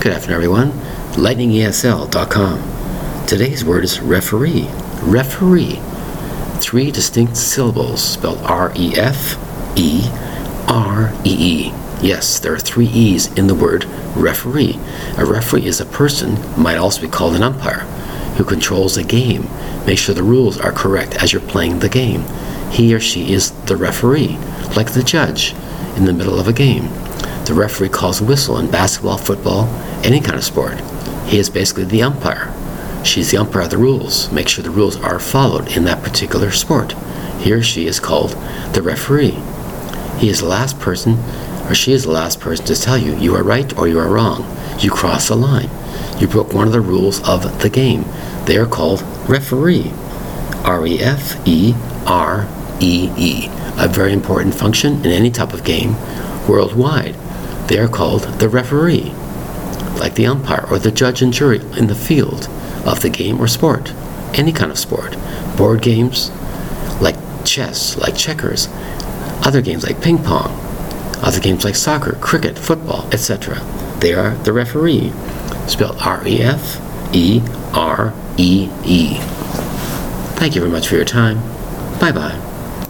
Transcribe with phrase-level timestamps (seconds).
[0.00, 0.70] Good afternoon, everyone.
[1.14, 3.26] LightningESL.com.
[3.26, 4.68] Today's word is referee.
[5.02, 5.80] Referee.
[6.60, 9.36] Three distinct syllables spelled R E F
[9.76, 10.02] E
[10.68, 11.72] R E E.
[12.00, 14.78] Yes, there are three E's in the word referee.
[15.16, 17.80] A referee is a person, might also be called an umpire,
[18.36, 19.48] who controls a game,
[19.84, 22.22] makes sure the rules are correct as you're playing the game.
[22.70, 24.38] He or she is the referee,
[24.76, 25.56] like the judge
[25.96, 26.88] in the middle of a game.
[27.48, 29.68] The referee calls whistle in basketball, football,
[30.04, 30.78] any kind of sport.
[31.24, 32.52] He is basically the umpire.
[33.02, 36.50] She's the umpire of the rules, make sure the rules are followed in that particular
[36.50, 36.92] sport.
[37.38, 38.32] He or she is called
[38.74, 39.38] the referee.
[40.18, 41.14] He is the last person,
[41.66, 44.08] or she is the last person to tell you you are right or you are
[44.08, 44.44] wrong.
[44.78, 45.70] You crossed the line.
[46.20, 48.04] You broke one of the rules of the game.
[48.44, 49.90] They are called referee.
[50.64, 51.72] R E F E
[52.06, 52.46] R
[52.78, 53.48] E E.
[53.78, 55.96] A very important function in any type of game
[56.46, 57.16] worldwide.
[57.68, 59.12] They are called the referee,
[59.98, 62.48] like the umpire or the judge and jury in the field
[62.86, 63.92] of the game or sport,
[64.34, 65.16] any kind of sport.
[65.56, 66.30] Board games,
[67.00, 68.68] like chess, like checkers,
[69.44, 70.50] other games like ping pong,
[71.22, 73.60] other games like soccer, cricket, football, etc.
[74.00, 75.12] They are the referee,
[75.66, 76.80] spelled R E F
[77.14, 77.42] E
[77.74, 79.18] R E E.
[80.38, 81.38] Thank you very much for your time.
[81.98, 82.47] Bye bye.